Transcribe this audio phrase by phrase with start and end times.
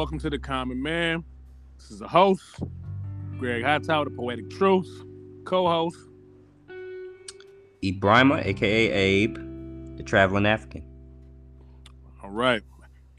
[0.00, 1.22] welcome to the Common Man.
[1.76, 2.60] This is the host,
[3.36, 4.88] Greg Hightower, the Poetic Truth,
[5.44, 5.98] co-host.
[7.84, 9.34] Ibrahima, aka Abe,
[9.98, 10.86] the traveling African.
[12.22, 12.62] All right.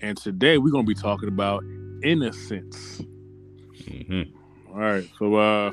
[0.01, 1.63] And today we're gonna be talking about
[2.01, 3.03] innocence.
[3.83, 4.35] Mm-hmm.
[4.73, 5.07] All right.
[5.19, 5.71] So uh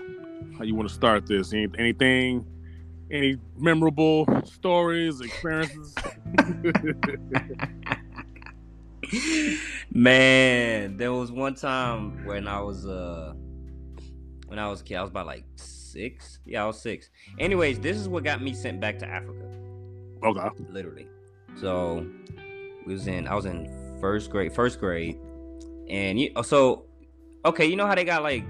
[0.59, 1.55] how you want to start this?
[1.55, 2.45] Any, anything
[3.11, 5.95] any memorable stories, experiences?
[9.93, 13.33] Man, there was one time when I was uh
[14.47, 16.39] when I was a kid, I was about like six.
[16.45, 17.11] Yeah, I was six.
[17.39, 19.45] Anyways, this is what got me sent back to Africa.
[20.23, 20.49] Okay.
[20.71, 21.07] Literally.
[21.61, 22.07] So
[22.87, 25.19] we was in I was in first grade, first grade.
[25.89, 26.87] And you so
[27.45, 28.45] okay, you know how they got like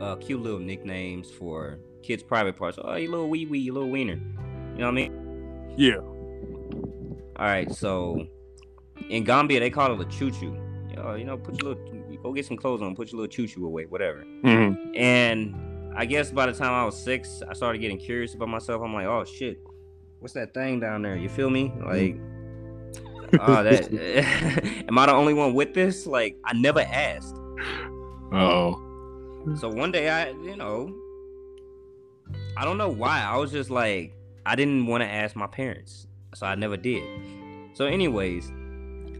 [0.00, 2.78] uh cute little nicknames for kids' private parts.
[2.82, 4.14] Oh, you little wee wee, you little wiener.
[4.14, 5.74] You know what I mean?
[5.76, 5.98] Yeah.
[7.36, 8.26] All right, so
[9.08, 10.56] in Gambia they call it a choo choo.
[10.94, 13.46] Yo, you know, put your little go get some clothes on, put your little choo
[13.46, 14.24] choo away, whatever.
[14.44, 14.94] Mm-hmm.
[14.96, 15.54] And
[15.96, 18.82] I guess by the time I was six, I started getting curious about myself.
[18.82, 19.60] I'm like, oh shit,
[20.18, 21.16] what's that thing down there?
[21.16, 21.72] You feel me?
[21.84, 22.20] Like,
[23.40, 23.92] oh, that.
[24.88, 26.06] am I the only one with this?
[26.06, 27.36] Like, I never asked.
[28.32, 28.86] Oh.
[29.56, 30.94] So one day, I, you know,
[32.56, 33.22] I don't know why.
[33.22, 37.02] I was just like, I didn't want to ask my parents, so I never did.
[37.72, 38.52] So, anyways,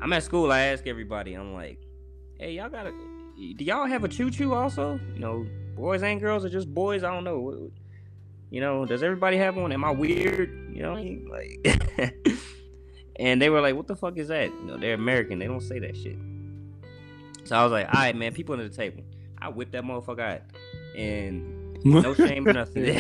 [0.03, 0.51] I'm at school.
[0.51, 1.35] I ask everybody.
[1.35, 1.79] I'm like,
[2.39, 2.91] hey, y'all got a?
[2.91, 4.99] Do y'all have a choo choo also?
[5.15, 7.05] You know, boys and girls or just boys?
[7.05, 7.71] I don't know.
[8.51, 9.73] You know, does everybody have one?
[9.73, 10.75] Am I weird?
[10.75, 10.95] You know,
[11.31, 12.17] like.
[13.17, 15.39] and they were like, "What the fuck is that?" You know, they're American.
[15.39, 16.17] They don't say that shit.
[17.45, 19.03] So I was like, "All right, man, people under the table."
[19.39, 20.41] I whipped that motherfucker out,
[20.97, 22.85] and no shame or nothing.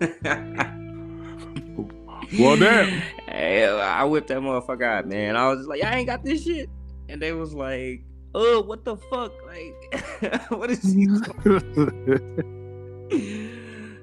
[2.38, 3.02] well, damn.
[3.44, 5.36] Hey, I whipped that motherfucker out, man.
[5.36, 6.70] I was just like, I ain't got this shit,
[7.10, 8.02] and they was like,
[8.34, 9.32] oh, what the fuck?
[9.46, 11.06] Like, what is he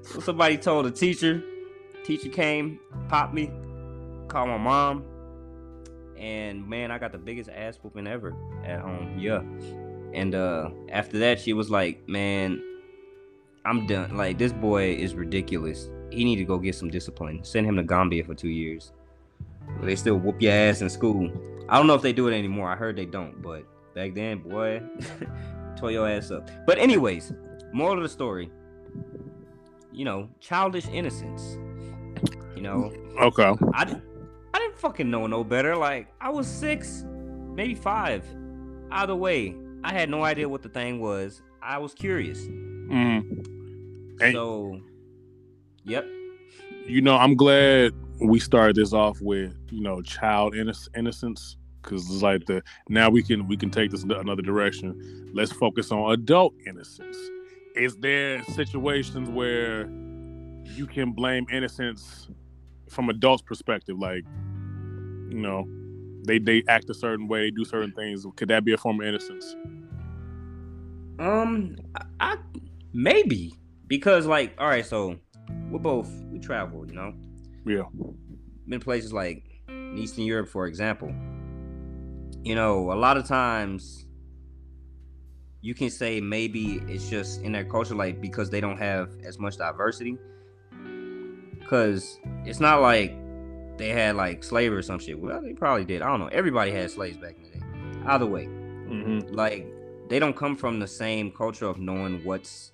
[0.03, 1.43] so somebody told a teacher.
[2.03, 2.79] Teacher came,
[3.09, 3.51] popped me,
[4.27, 5.05] called my mom,
[6.17, 9.17] and man, I got the biggest ass whooping ever at home.
[9.17, 9.41] Yeah.
[10.13, 12.61] And uh after that, she was like, "Man,
[13.65, 14.17] I'm done.
[14.17, 15.89] Like this boy is ridiculous.
[16.11, 17.43] He need to go get some discipline.
[17.43, 18.91] Send him to Gambia for two years.
[19.81, 21.31] They still whoop your ass in school.
[21.69, 22.69] I don't know if they do it anymore.
[22.69, 23.63] I heard they don't, but
[23.95, 24.81] back then, boy,
[25.77, 26.49] tore your ass up.
[26.67, 27.33] But anyways,
[27.73, 28.51] moral of the story,
[29.91, 31.57] you know, childish innocence.
[32.55, 33.55] You know, Okay.
[33.73, 34.03] I didn't,
[34.53, 35.75] I didn't fucking know no better.
[35.75, 38.23] Like I was six, maybe five.
[38.91, 41.41] Either way, I had no idea what the thing was.
[41.63, 42.39] I was curious.
[42.41, 44.17] Mm.
[44.19, 44.33] Hey.
[44.33, 44.79] So,
[45.85, 46.05] yep.
[46.85, 52.21] You know, I'm glad we started this off with you know child innocence because it's
[52.21, 55.31] like the now we can we can take this another direction.
[55.33, 57.17] Let's focus on adult innocence.
[57.75, 59.89] Is there situations where
[60.75, 62.29] you can blame innocence
[62.89, 64.23] from adults' perspective, like
[65.29, 65.67] you know
[66.25, 68.25] they they act a certain way, they do certain things?
[68.35, 69.55] Could that be a form of innocence?
[71.17, 71.77] Um,
[72.19, 72.37] I,
[72.93, 73.53] maybe
[73.87, 75.17] because like, all right, so
[75.69, 77.13] we're both we travel, you know,
[77.65, 77.83] Yeah.
[78.67, 79.43] In places like
[79.95, 81.13] Eastern Europe, for example.
[82.43, 84.05] You know, a lot of times
[85.61, 89.37] you can say maybe it's just in their culture, like because they don't have as
[89.37, 90.17] much diversity.
[91.59, 93.15] Because it's not like
[93.77, 95.19] they had like slavery or some shit.
[95.19, 96.01] Well, they probably did.
[96.01, 96.27] I don't know.
[96.27, 97.61] Everybody had slaves back in the day.
[98.07, 98.47] Either way,
[98.91, 99.33] Mm-hmm.
[99.33, 99.65] like
[100.09, 102.73] they don't come from the same culture of knowing what's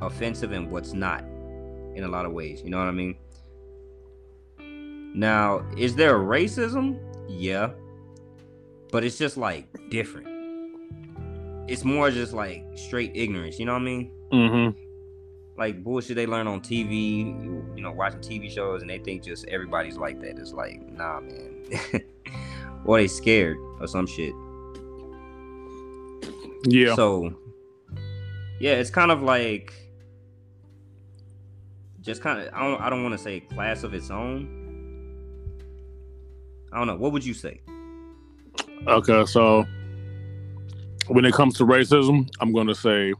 [0.00, 1.20] offensive and what's not
[1.94, 3.14] in a lot of ways you know what i mean
[5.14, 7.70] now is there racism yeah
[8.90, 10.28] but it's just like different
[11.68, 14.78] it's more just like straight ignorance you know what i mean Mm-hmm.
[15.58, 17.26] like bullshit they learn on tv
[17.76, 21.20] you know watching tv shows and they think just everybody's like that it's like nah
[21.20, 21.62] man
[22.86, 24.32] or they scared or some shit
[26.64, 26.94] Yeah.
[26.94, 27.34] So,
[28.60, 29.74] yeah, it's kind of like
[32.00, 34.61] just kind of I don't I don't want to say class of its own.
[36.72, 36.96] I don't know.
[36.96, 37.60] What would you say?
[38.86, 39.64] Okay, so
[41.08, 43.12] when it comes to racism, I'm going to say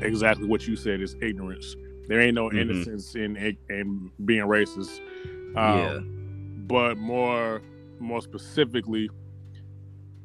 [0.00, 1.76] exactly what you said is ignorance.
[2.08, 2.58] There ain't no Mhm.
[2.60, 3.36] innocence in
[3.68, 4.98] in being racist.
[5.56, 5.98] Um, yeah.
[6.66, 7.62] But more
[8.00, 9.10] more specifically,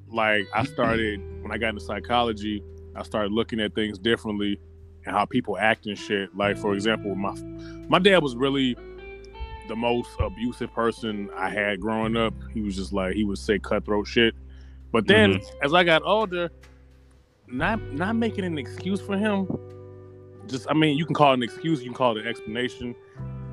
[0.07, 2.63] like I started when I got into psychology,
[2.95, 4.57] I started looking at things differently
[5.05, 6.35] and how people act and shit.
[6.35, 7.33] Like for example, my
[7.89, 8.75] my dad was really
[9.67, 12.33] the most abusive person I had growing up.
[12.53, 14.33] He was just like he would say cutthroat shit.
[14.91, 15.65] But then Mm-hmm.
[15.65, 16.49] as I got older,
[17.47, 19.47] not not making an excuse for him.
[20.47, 22.95] Just I mean, you can call it an excuse, you can call it an explanation.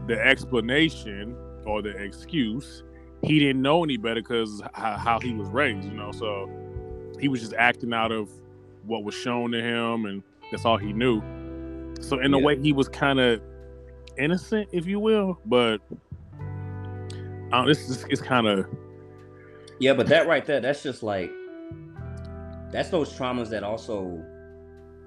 [0.06, 2.82] The explanation or the excuse,
[3.23, 6.12] he didn't know any better because how, how he was raised, you know.
[6.12, 6.50] So
[7.20, 8.29] he was just acting out of
[8.85, 11.23] what was shown to him, and that's all he knew.
[12.00, 13.41] So in a way, he was kind of
[14.19, 15.38] innocent, if you will.
[15.47, 15.79] But
[17.53, 18.67] uh, this is it's kind of
[19.79, 21.31] Yeah, but that right there, that's just like
[22.70, 24.23] that's those traumas that also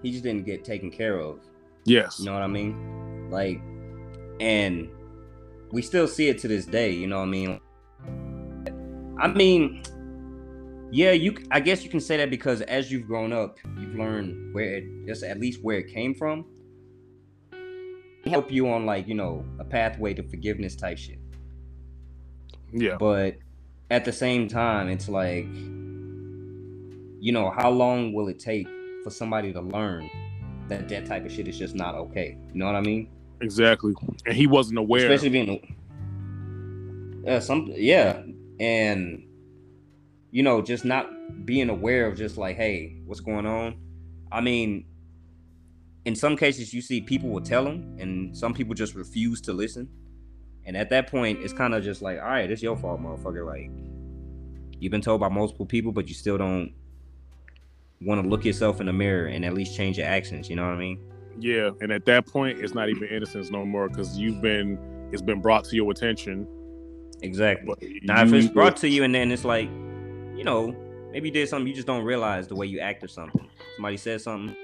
[0.04, 1.40] he just didn't get taken care of.
[1.86, 3.30] yes, You know what I mean?
[3.31, 3.60] Like,
[4.40, 4.88] and
[5.72, 6.92] we still see it to this day.
[6.92, 7.60] You know what I mean?
[9.19, 9.81] I mean,
[10.92, 11.36] yeah, you.
[11.50, 15.07] I guess you can say that because as you've grown up, you've learned where it,
[15.07, 16.46] just at least where it came from.
[18.25, 21.19] Help you on like you know a pathway to forgiveness type shit.
[22.74, 23.38] yeah, But
[23.92, 28.68] at the same time, it's like, you know, how long will it take
[29.04, 30.10] for somebody to learn
[30.69, 32.38] that that type of shit is just not okay?
[32.51, 33.10] You know what I mean?
[33.42, 33.94] exactly.
[34.25, 35.12] And he wasn't aware.
[35.12, 35.75] Especially being,
[37.24, 38.24] yeah, some, yeah,
[38.60, 39.21] and
[40.31, 41.07] you know, just not
[41.45, 43.78] being aware of just like, hey, what's going on?
[44.31, 44.86] I mean,
[46.06, 49.54] in some cases, you see people will tell them, and some people just refuse to
[49.54, 49.90] listen.
[50.66, 53.46] And at that point, it's kind of just like, all right, it's your fault, motherfucker.
[53.46, 53.69] Like,
[54.80, 56.74] you've been told by multiple people, but you still don't
[58.02, 60.50] want to look yourself in the mirror and at least change your actions.
[60.50, 61.00] You know what I mean?
[61.40, 64.80] Yeah, and at that point, it's not even innocence no more because you've been
[65.12, 66.48] it's been brought to your attention.
[67.22, 67.66] Exactly.
[67.68, 69.69] But Now, if it's brought to you and then it's like,
[70.36, 70.75] you know,
[71.12, 73.48] maybe you did something you just don't realize the way you act or something.
[73.75, 74.56] Somebody said something,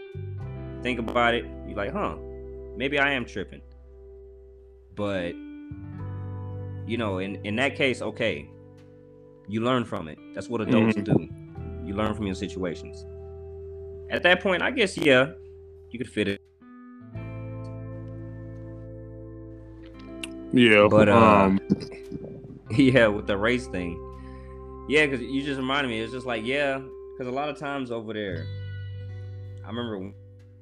[0.82, 2.16] think about it, you're like, huh,
[2.76, 3.62] maybe I am tripping.
[4.96, 5.34] But,
[6.88, 8.50] you know, in, in that case, okay,
[9.48, 10.18] you learn from it.
[10.34, 11.04] That's what adults Mhm.
[11.04, 11.30] do.
[11.86, 13.06] You learn from your situations.
[14.10, 15.32] At that point, I guess, yeah,
[15.90, 16.42] you could fit it.
[20.54, 21.60] yeah, But, uh, um,
[22.72, 23.98] yeah, with the race thing.
[24.90, 26.00] Yeah, because you just reminded me.
[26.02, 26.80] It's just like, yeah,
[27.14, 28.46] because a lot of times over there,
[29.64, 30.12] I remember,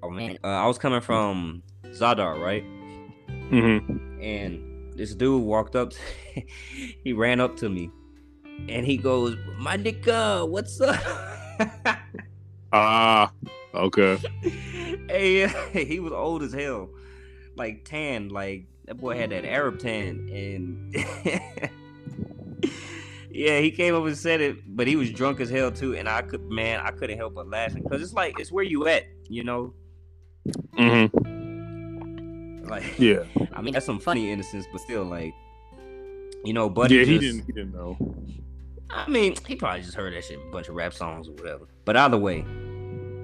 [0.03, 2.63] oh man, uh, I was coming from Zadar, right?
[3.51, 4.23] mhm.
[4.23, 5.93] And this dude walked up,
[7.03, 7.89] he ran up to me,
[8.67, 10.99] and he goes, "My nigga, what's up?"
[12.73, 13.31] ah,
[13.73, 14.17] okay,
[15.09, 15.47] hey,
[15.85, 16.89] he was old as hell,
[17.55, 20.95] like tan, like that boy had that Arab tan, and
[23.31, 26.09] yeah, he came up and said it, but he was drunk as hell too, and
[26.09, 29.03] I could, man, I couldn't help but laughing because it's like it's where you at,
[29.29, 29.73] you know,
[30.77, 31.05] hmm
[32.69, 33.23] like yeah,
[33.53, 35.33] I mean that's some funny innocence, but still like,
[36.45, 36.95] you know, Buddy.
[36.95, 37.03] yeah.
[37.05, 37.97] He just- didn't, he didn't know.
[38.91, 41.67] I mean, he probably just heard that shit, a bunch of rap songs or whatever.
[41.85, 42.43] But either way,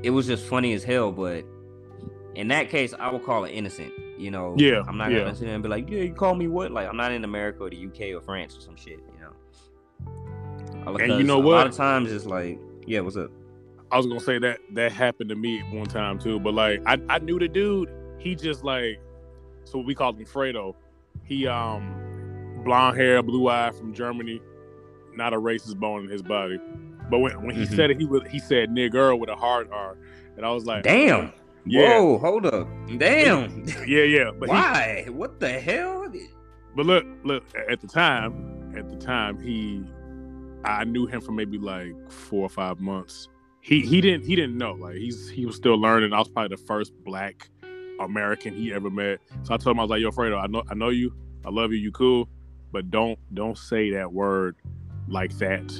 [0.04, 1.12] it was just funny as hell.
[1.12, 1.44] But
[2.36, 3.92] in that case, I would call it innocent.
[4.19, 5.21] You know, Yeah, I'm not yeah.
[5.21, 6.71] gonna sit there and be like, yeah, you call me what?
[6.71, 9.00] Like, I'm not in America or the UK or France or some shit.
[9.13, 9.19] You
[10.86, 10.95] know.
[10.98, 11.54] And you know what?
[11.54, 13.31] a lot of times it's like, yeah, what's up?
[13.95, 17.00] I was gonna say that that happened to me one time too, but like I,
[17.07, 17.89] I knew the dude.
[18.19, 19.00] He just like
[19.63, 20.75] so we called him Fredo.
[21.23, 24.42] He um blonde hair, blue eye from Germany,
[25.16, 26.59] not a racist bone in his body.
[27.09, 27.73] But when, when he Mhm.
[27.73, 29.95] said it, he was he said nigger with a hard R,
[30.35, 31.31] and I was like, Damn.
[31.66, 32.68] yeah, Whoa, hold up.
[32.97, 33.64] Damn.
[33.87, 34.31] yeah, yeah.
[34.37, 35.06] But he, Why?
[35.07, 36.11] What the hell?
[36.75, 37.45] but look, look.
[37.71, 39.85] At the time, at the time, he,
[40.66, 43.30] I knew him for maybe like four or five months.
[43.66, 44.74] He he didn't he didn't know.
[44.74, 46.14] Like he's he was still learning.
[46.14, 47.50] I was probably the first black
[48.00, 49.19] American he ever met.
[49.42, 51.12] So I told him I was like, Yo, Fredo, I know I know you.
[51.44, 51.80] I love you.
[51.80, 52.30] You cool,
[52.72, 54.56] but don't don't say that word
[55.07, 55.72] like that.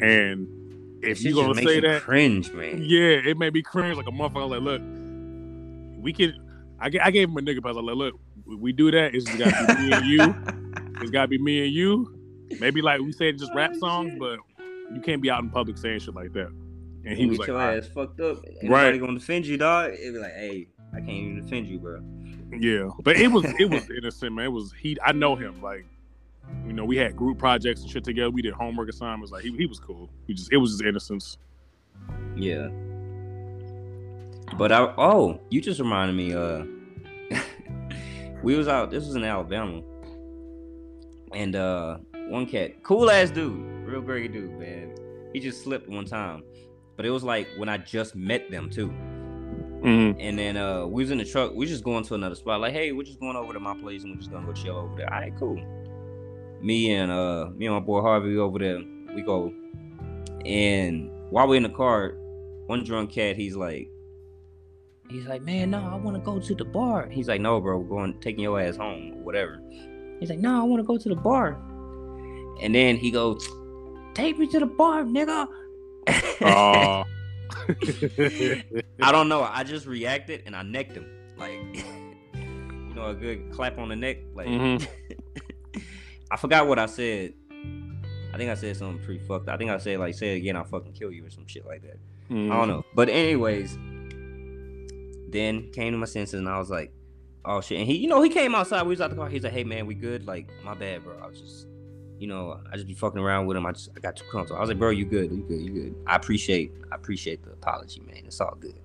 [0.00, 0.46] And
[1.02, 2.82] if you just gonna say that, cringe, man.
[2.84, 4.36] yeah, it made me cringe like a motherfucker.
[4.42, 4.82] I was like, look,
[6.02, 6.34] we could.
[6.80, 7.70] I, I gave him a nigga pass.
[7.76, 8.14] I was like, look,
[8.46, 9.12] we- do that.
[9.14, 10.34] It's gotta be me and you.
[11.02, 12.16] It's gotta be me and you.
[12.60, 14.38] Maybe like we said just rap Oh, songs, but
[14.94, 16.50] you can't be out in public saying shit like that.
[17.06, 18.38] And he was like, your "All right." ass fucked up.
[18.46, 19.00] Anybody Right.
[19.00, 19.92] gonna defend you, dog?
[19.92, 22.00] It'd be like, hey, I can't even defend you, bro.
[22.58, 24.46] yeah, but it was it was innocent, man.
[24.46, 24.96] It was he.
[25.04, 25.60] I know him.
[25.60, 25.84] Like,
[26.66, 28.30] you know, we had group projects and shit together.
[28.30, 29.32] We did homework assignments.
[29.32, 30.08] Like, he, he was cool.
[30.26, 31.36] He just it was just innocence.
[32.36, 32.68] Yeah.
[34.56, 36.64] But I oh, you just reminded me, uh
[38.42, 39.82] we was out this was in Alabama.
[41.32, 44.94] And uh one cat, cool ass dude, real great dude, man.
[45.32, 46.44] He just slipped one time.
[46.96, 48.88] But it was like when I just met them too.
[48.88, 50.18] Mm-hmm.
[50.20, 52.72] And then uh we was in the truck, we just going to another spot, like,
[52.72, 54.96] hey, we're just going over to my place and we're just gonna go chill over
[54.96, 55.12] there.
[55.12, 55.60] All right, cool.
[56.62, 58.80] me and uh me and my boy Harvey over there.
[59.14, 59.52] We go,
[60.44, 62.14] and while we're in the car,
[62.66, 63.88] one drunk cat, he's like,
[65.08, 67.08] he's like, man, no, I want to go to the bar.
[67.10, 69.60] He's like, no, bro, we're going taking your ass home or whatever.
[70.18, 71.60] He's like, no, I want to go to the bar.
[72.62, 73.46] And then he goes,
[74.14, 75.46] take me to the bar, nigga.
[76.40, 77.04] Oh.
[79.00, 79.42] I don't know.
[79.42, 81.06] I just reacted and I necked him.
[81.36, 81.58] Like,
[82.34, 84.18] you know, a good clap on the neck.
[84.34, 84.86] Like, Mhm.
[86.30, 87.34] I forgot what I said.
[88.32, 89.48] I think I said something pretty fucked.
[89.48, 91.64] I think I said like, say it again, I'll fucking kill you or some shit
[91.66, 91.98] like that.
[92.30, 92.84] I don't know.
[92.94, 93.76] But anyways,
[95.30, 96.92] then came to my senses and I was like,
[97.44, 97.78] oh shit.
[97.78, 98.82] And he, you know, he came outside.
[98.82, 99.28] We was out the car.
[99.28, 100.26] He's like, hey man, we good?
[100.26, 101.16] Like, my bad, bro.
[101.22, 101.66] I was just,
[102.24, 103.66] you know, I just be fucking around with him.
[103.66, 104.56] I just, I got too comfortable.
[104.56, 105.30] I was like, bro, you good?
[105.30, 105.60] You good?
[105.60, 105.94] You good?
[106.06, 108.22] I appreciate, I appreciate the apology, man.
[108.24, 108.80] It's all good.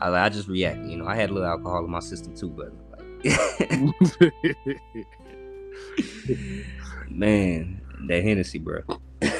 [0.00, 0.90] I, I just reacted.
[0.90, 3.24] You know, I had a little alcohol in my system too, but like,
[7.08, 8.80] man, that Hennessy, bro.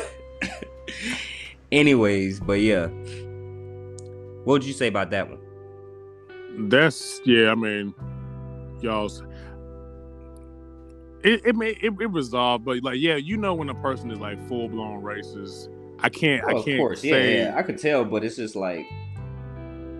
[1.73, 2.87] Anyways, but yeah.
[4.45, 5.41] What would you say about that one?
[6.69, 7.51] That's yeah.
[7.51, 7.93] I mean,
[8.81, 9.25] y'all's.
[11.27, 14.21] It it may it, it resolved, but like yeah, you know when a person is
[14.21, 15.69] like full blown racist.
[15.99, 18.87] I can't I can't say yeah, I could tell, but it's just like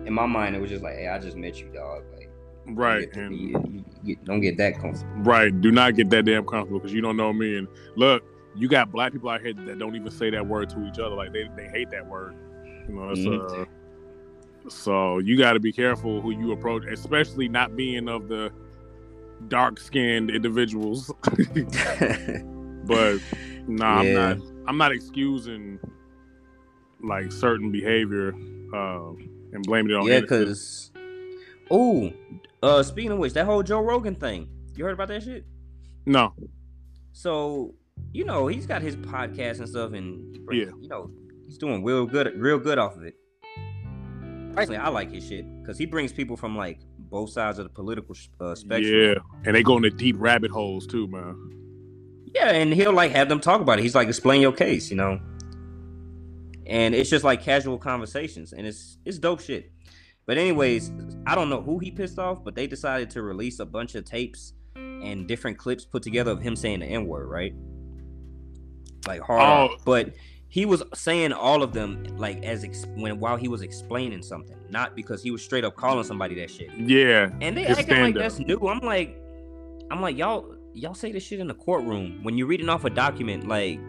[0.05, 2.03] in my mind, it was just like, hey, I just met you, dog.
[2.15, 2.29] Like,
[2.67, 5.11] right and you, you, you don't get that comfortable.
[5.23, 5.59] right.
[5.59, 7.57] Do not get that damn comfortable because you don't know me.
[7.57, 7.67] And
[7.97, 8.23] look,
[8.55, 11.15] you got black people out here that don't even say that word to each other.
[11.15, 12.35] Like they they hate that word.
[12.87, 13.63] You know, Mhm.
[13.63, 13.65] uh.
[14.69, 18.51] So you got to be careful who you approach, especially not being of the
[19.47, 21.11] dark skinned individuals.
[22.85, 23.19] but
[23.67, 24.37] nah, I'm not.
[24.67, 25.79] I'm not excusing
[27.01, 28.33] like certain behavior
[28.73, 29.09] uh,
[29.53, 30.91] and blaming it on yeah, because
[31.71, 32.11] oh,
[32.63, 35.45] uh, speaking of which, that whole Joe Rogan thing, you heard about that shit?
[36.05, 36.33] no,
[37.13, 37.75] So
[38.13, 40.73] you know he's got his podcast and stuff, and brings, Yeah.
[40.81, 41.11] you know
[41.45, 43.15] he's doing real good, real good off of it.
[44.55, 47.69] Personally, I like his shit because he brings people from like both sides of the
[47.69, 48.93] political uh, spectrum.
[48.93, 49.13] yeah,
[49.45, 51.35] and they go into deep rabbit holes too, man.
[52.33, 53.81] Yeah, and he'll like have them talk about it.
[53.83, 55.19] He's like, explain your case, you know.
[56.65, 59.71] And it's just like casual conversations, and it's it's dope shit.
[60.25, 60.91] But anyways,
[61.25, 64.03] I don't know who he pissed off, but they decided to release a bunch of
[64.03, 67.53] tapes and different clips put together of him saying the N word, right?
[69.07, 69.77] Like hard, Oh.
[69.85, 70.13] but
[70.49, 74.55] he was saying all of them like as ex- when while he was explaining something,
[74.69, 76.69] not because he was straight up calling somebody that shit.
[76.77, 78.21] Yeah, And they acting like stand-up.
[78.23, 78.67] that's new.
[78.67, 79.19] I'm like,
[79.91, 82.89] I'm like, y'all, y'all say this shit in the courtroom when you're reading off a
[82.89, 83.47] document.
[83.47, 83.79] Like,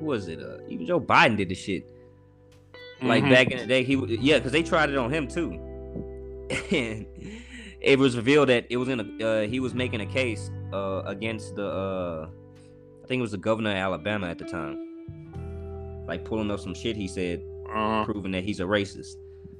[0.00, 0.40] who was it?
[0.40, 1.88] Uh, even Joe Biden did the shit.
[3.00, 3.30] Like Mhm.
[3.30, 5.52] back in the day, he yeah, because they tried it on him too.
[6.72, 7.06] and
[7.80, 11.02] it was revealed that it was in a uh, he was making a case uh,
[11.06, 12.28] against the uh,
[13.04, 14.87] I think it was the governor of Alabama at the time,
[16.08, 18.04] like pulling up some shit he said Uh-huh.
[18.04, 19.14] proving that he's a racist.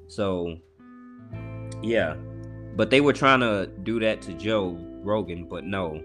[0.09, 0.57] So,
[1.83, 2.17] yeah,
[2.75, 6.03] but they were trying to do that to Joe Rogan, but no.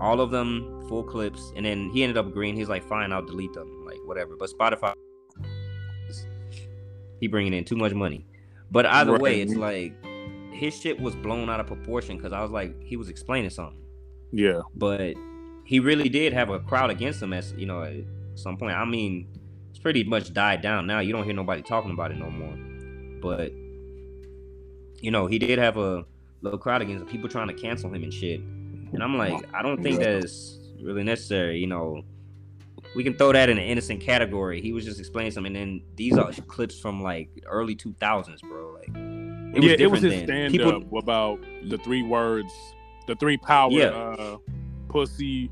[0.00, 2.56] All of them full clips, and then he ended up agreeing.
[2.56, 4.92] He's like, "Fine, I'll delete them, like whatever." But Spotify,
[7.20, 8.26] he bringing in too much money.
[8.70, 9.92] But either way, it's like
[10.52, 13.78] his shit was blown out of proportion because I was like, he was explaining something
[14.32, 15.14] Yeah, but
[15.64, 18.02] he really did have a crowd against him as you know
[18.38, 18.74] some point.
[18.76, 19.26] I mean,
[19.70, 21.00] it's pretty much died down now.
[21.00, 22.56] You don't hear nobody talking about it no more.
[23.20, 23.52] But
[25.00, 26.04] you know, he did have a
[26.42, 28.40] little crowd against people trying to cancel him and shit.
[28.40, 31.58] And I'm like, I don't think that's really necessary.
[31.58, 32.02] You know,
[32.96, 34.60] we can throw that in an innocent category.
[34.60, 38.74] He was just explaining something, and then these are clips from like early 2000s, bro.
[38.78, 42.52] Like, it was yeah, it was his stand People- up about the three words,
[43.06, 43.88] the three power, Yeah.
[43.88, 44.36] uh,
[44.88, 45.50] pussy,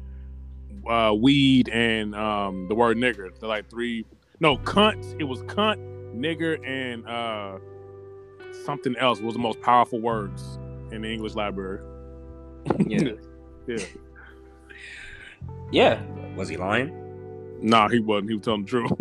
[0.88, 3.30] uh, weed, and um, the word nigger.
[3.38, 4.04] They're like three,
[4.40, 5.16] no, cunt.
[5.20, 5.78] It was cunt,
[6.14, 7.58] nigger, and uh,
[8.64, 10.58] something else was the most powerful words
[10.92, 11.80] in the English library.
[12.86, 13.12] Yeah.
[13.66, 13.84] yeah.
[15.72, 16.02] Yeah.
[16.36, 17.02] Was he lying?
[17.62, 18.30] Nah, he wasn't.
[18.30, 18.92] He was telling the truth.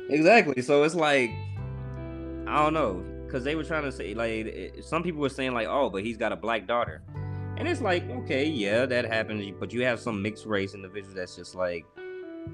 [0.10, 0.62] Exactly.
[0.62, 1.30] So it's like,
[2.46, 5.68] I don't know, because they were trying to say like some people were saying like,
[5.68, 7.02] oh, but he's got a black daughter,
[7.56, 11.36] and it's like, okay, yeah, that happens, but you have some mixed race individuals that's
[11.36, 11.86] just like,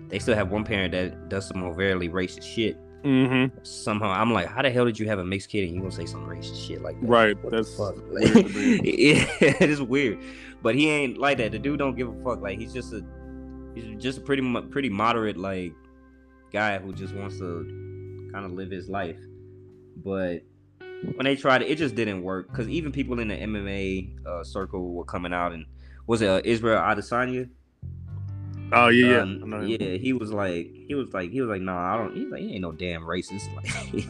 [0.09, 2.77] they still have one parent that does some overtly racist shit.
[3.03, 3.57] mm-hmm.
[3.63, 5.93] Somehow, I'm like, how the hell did you have a mixed kid and you gonna
[5.93, 7.07] say some racist shit like that?
[7.07, 7.43] Right.
[7.43, 7.95] What That's fuck?
[7.97, 8.01] to
[8.85, 10.19] yeah, it is weird,
[10.63, 11.53] but he ain't like that.
[11.53, 12.41] The dude don't give a fuck.
[12.41, 13.05] Like he's just a,
[13.75, 15.75] he's just a pretty pretty moderate like
[16.53, 19.19] guy who just wants to kind of live his life.
[19.97, 20.43] But
[21.15, 24.45] when they tried it, it just didn't work because even people in the MMA uh,
[24.45, 25.67] circle were coming out and
[26.07, 27.49] was it uh, Israel Adesanya?
[28.73, 29.21] Oh yeah, yeah.
[29.21, 29.67] Um, him.
[29.67, 32.17] yeah, he was like, he was like, he was like, nah, I don't.
[32.17, 33.55] He's like, he ain't no damn racist.
[33.55, 34.07] Like,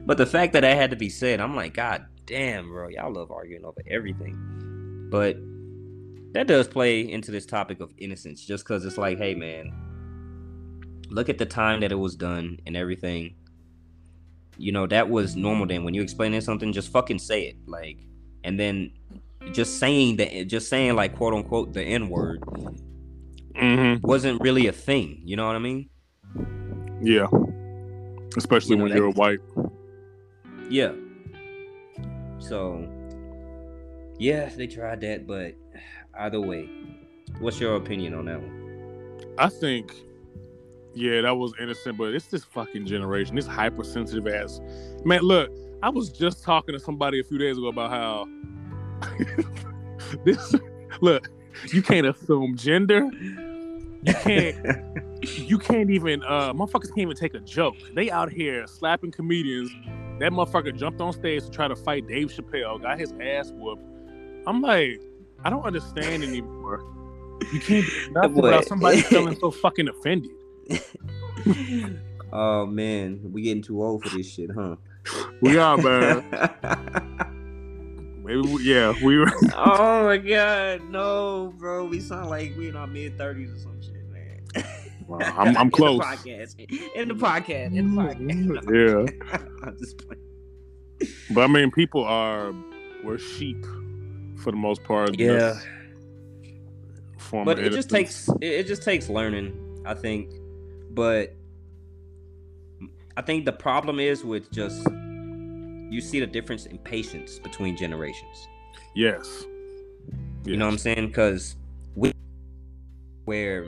[0.06, 3.12] but the fact that that had to be said, I'm like, God damn, bro, y'all
[3.12, 5.08] love arguing over everything.
[5.10, 5.36] But
[6.32, 9.72] that does play into this topic of innocence, just because it's like, hey, man,
[11.10, 13.34] look at the time that it was done and everything.
[14.58, 15.84] You know, that was normal then.
[15.84, 17.98] When you explaining something, just fucking say it, like,
[18.44, 18.92] and then
[19.52, 22.40] just saying that, just saying like quote unquote the n word
[23.54, 24.06] Mm-hmm.
[24.06, 25.20] wasn't really a thing.
[25.24, 25.88] You know what I mean?
[27.02, 27.26] Yeah.
[28.36, 29.40] Especially You know, when that- you're white.
[30.70, 30.92] Yeah.
[32.38, 32.88] So,
[34.18, 35.54] yeah, they tried that, but
[36.18, 36.68] either way,
[37.40, 39.20] what's your opinion on that one?
[39.38, 39.94] I think,
[40.94, 44.60] yeah, that was innocent, but it's this fucking generation, this hypersensitive ass
[45.04, 45.20] man.
[45.22, 45.50] Look,
[45.82, 48.28] I was just talking to somebody a few days ago about how
[50.24, 50.54] this.
[51.00, 51.28] Look,
[51.72, 53.10] you can't assume gender.
[54.04, 54.56] You can't.
[55.22, 56.22] you can't even.
[56.22, 57.76] Uh, motherfuckers can't even take a joke.
[57.94, 59.70] They out here slapping comedians.
[60.18, 63.82] That motherfucker jumped on stage to try to fight Dave Chappelle, got his ass whooped.
[64.46, 65.00] I'm like,
[65.44, 66.84] I don't understand anymore.
[67.52, 70.30] You can't do nothing without somebody feeling so fucking offended.
[72.32, 74.76] oh man, we getting too old for this shit, huh?
[75.40, 76.24] We are, man.
[78.24, 79.32] Maybe, we, yeah, we were.
[79.56, 81.84] oh my god, no, bro.
[81.86, 84.64] We sound like we in our mid thirties or some shit, man.
[85.08, 85.94] Well, I'm- I'm close.
[85.94, 89.08] In the podcast, in the podcast, in the podcast.
[89.10, 90.22] Yeah, I'm just playing.
[91.32, 92.54] but I mean, people are
[93.02, 93.64] we're sheep
[94.36, 95.18] for the most part.
[95.18, 95.58] Yeah.
[97.44, 99.54] But it just takes it, it just takes learning
[99.86, 100.30] i think
[100.94, 101.34] but
[103.16, 104.86] i think the problem is with just
[105.90, 108.48] you see the difference in patience between generations.
[108.94, 109.44] Yes.
[110.44, 111.08] you know what i'm saying?
[111.08, 111.56] Because
[111.94, 112.12] we
[113.26, 113.66] where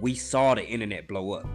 [0.00, 1.46] we saw the internet blow up.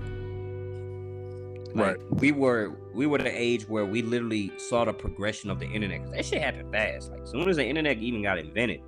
[1.75, 5.65] Like, we were we were the age where we literally saw the progression of the
[5.65, 7.09] internet 'cause that shit happened fast.
[7.11, 8.81] Like as soon as the internet even got invented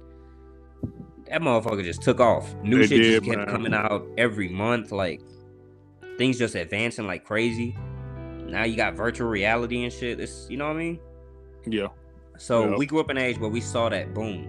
[1.27, 2.53] that motherfucker just took off.
[2.61, 3.47] New It shit did, just kept man.
[3.47, 5.21] coming out every month like
[6.17, 7.75] things just advancing like crazy
[8.47, 10.99] now you got virtual reality and shit it's you know what i mean
[11.65, 11.87] Yeah.
[12.37, 12.77] so Yep.
[12.79, 14.47] we grew up in an age where we saw that boom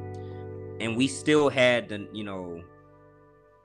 [0.81, 2.63] and we still had the you know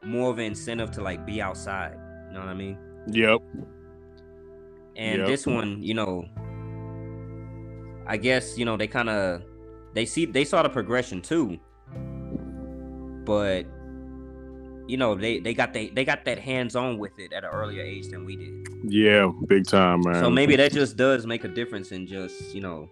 [0.03, 1.95] more of an incentive to like be outside
[2.27, 2.77] you know what i mean
[3.11, 3.39] Yep.
[4.95, 5.27] and Yep.
[5.27, 6.25] this one, you know,
[8.05, 9.41] I guess you know they kind of
[9.93, 11.57] they see they saw the progression too,
[13.25, 13.65] but
[14.91, 17.49] you know they they got they they got that hands on with it at an
[17.49, 18.67] earlier age than we did.
[18.83, 19.31] Yeah.
[19.47, 20.15] Big time, man.
[20.15, 22.89] So maybe that just does make a difference in just you know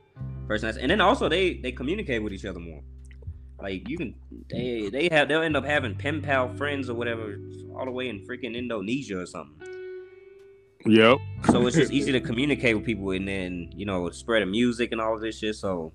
[0.47, 0.77] person.
[0.79, 2.81] And then also they they communicate with each other more.
[3.61, 4.15] Like you can
[4.49, 7.37] they they have they'll end up having pen pal friends or whatever
[7.75, 9.67] all the way in freaking Indonesia or something.
[10.85, 11.17] Yep.
[11.51, 14.93] So it's just easy to communicate with people and then, you know, spread the music
[14.93, 15.55] and all of this shit.
[15.55, 15.91] So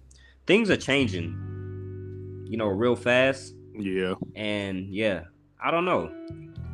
[0.47, 3.55] things are changing, you know, real fast.
[3.73, 4.15] Yeah.
[4.37, 5.25] And yeah,
[5.65, 6.13] I don't know.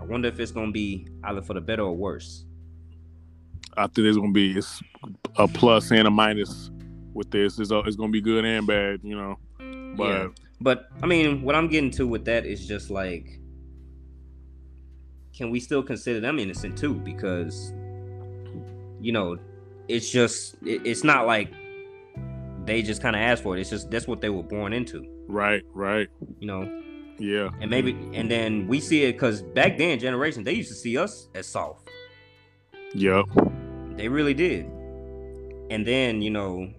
[0.01, 2.45] I wonder if it's gonna be either for the better or worse.
[3.77, 4.83] I think there's gonna be it's
[5.37, 6.73] a plus and a minus
[7.15, 7.61] with this.
[7.61, 9.39] It's, it's gonna be good and bad, you know.
[9.97, 10.29] But Yeah.
[10.61, 13.39] But I mean, what I'm getting to with that is just like
[15.37, 16.95] can we still consider them innocent too?
[16.95, 17.73] Because
[19.01, 19.39] you know,
[19.87, 21.53] it's just it, it's not like
[22.65, 23.61] they just kind of asked for it.
[23.61, 26.09] It's just that's what they were born into, right, right.
[26.41, 26.80] you know.
[27.21, 27.51] Yeah.
[27.61, 30.97] and maybe and then we see it because back then generation they used to see
[30.97, 31.89] us as soft
[32.95, 33.27] Yep.
[33.97, 34.65] they really did
[35.71, 36.73] and then you know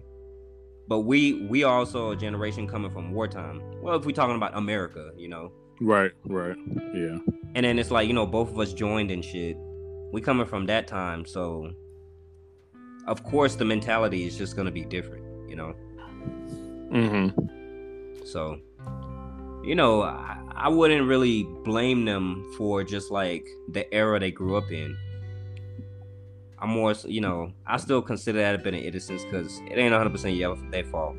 [0.88, 5.12] but we we also a generation coming from wartime well if we're talking about america
[5.16, 6.56] you know Right, right.
[6.94, 7.18] Yeah.
[7.54, 9.56] and then it's like you know both of us joined and shit
[10.12, 11.70] we coming from that time so
[13.06, 15.74] of course the mentality is just gonna be different you know
[16.92, 18.24] Mm-hmm.
[18.26, 18.58] So,
[19.64, 24.56] you know, I, I wouldn't really blame them for just like the era they grew
[24.56, 24.96] up in.
[26.58, 29.90] I'm more, you know, I still consider that a bit of innocence because it ain't
[29.92, 31.16] 100 percent their fault.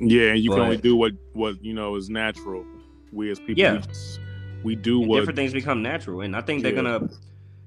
[0.00, 2.64] Yeah, and you can only do what what you know is natural.
[3.12, 3.72] We as people, Yeah.
[3.74, 4.20] we, just-
[4.62, 5.18] we do what.
[5.20, 6.82] different things become natural, and I think they're Yeah.
[6.82, 7.08] gonna,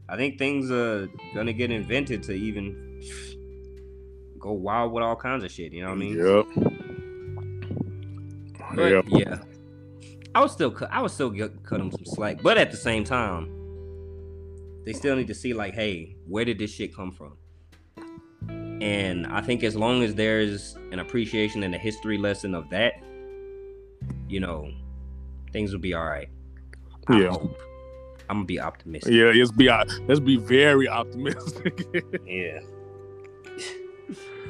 [0.07, 3.01] I think things are gonna get invented to even
[4.39, 5.73] go wild with all kinds of shit.
[5.73, 6.17] You know what I mean?
[6.17, 6.45] Yep.
[8.75, 9.05] But, Yep.
[9.09, 9.37] yeah.
[10.33, 10.89] I would still cut.
[10.91, 13.49] I would still get, cut them some slack, but at the same time,
[14.85, 17.37] they still need to see like, hey, where did this shit come from?
[18.81, 22.93] And I think as long as there's an appreciation and a history lesson of that,
[24.27, 24.71] you know,
[25.51, 26.29] things will be all right.
[27.07, 27.29] I Yeah.
[27.29, 27.59] hope.
[28.29, 29.13] I'm gonna be optimistic.
[29.13, 29.67] Yeah, let's be
[30.07, 31.85] let's be very optimistic.
[32.25, 32.59] Yeah.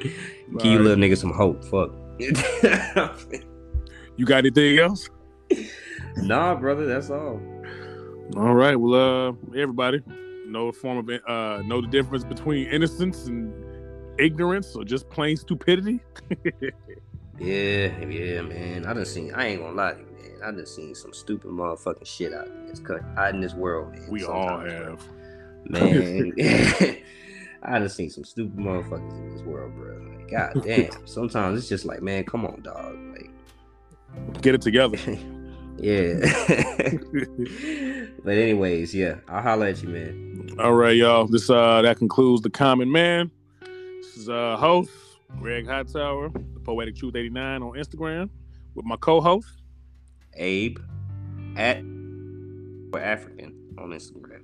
[0.00, 1.64] Give you little niggas some hope.
[1.64, 1.90] Fuck.
[4.18, 5.08] You got anything else?
[6.16, 7.40] Nah, brother, that's all.
[8.36, 8.76] All right.
[8.76, 10.02] Well, uh, everybody,
[10.46, 13.52] know the form of uh, know the difference between innocence and
[14.18, 16.00] ignorance, or just plain stupidity.
[17.38, 18.86] Yeah, yeah, man.
[18.86, 19.34] I done seen.
[19.34, 20.42] I ain't gonna lie to you, man.
[20.44, 23.90] I done seen some stupid motherfucking shit out in this cut, out in this world,
[23.92, 24.06] man.
[24.08, 25.08] We all sometimes, have.
[25.64, 26.32] man.
[27.64, 29.96] I done seen some stupid motherfuckers in this world, bro.
[30.16, 31.06] Like, god damn.
[31.06, 32.96] Sometimes it's just like, man, come on, dog.
[33.10, 33.30] Like,
[34.40, 34.98] Get it together.
[35.78, 36.14] Yeah.
[38.24, 40.50] but anyways, yeah, I'll holler at you, man.
[40.58, 41.26] All right, y'all.
[41.26, 43.30] This uh that concludes the common man.
[43.60, 44.90] This is uh host
[45.38, 48.30] Greg Hightower, the Poetic Truth 89 on Instagram,
[48.74, 49.62] with my co-host.
[50.34, 50.78] Abe
[51.56, 51.78] at
[52.94, 54.42] African on Instagram.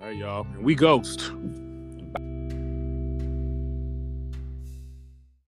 [0.00, 0.46] All right, y'all.
[0.54, 1.32] And we ghost.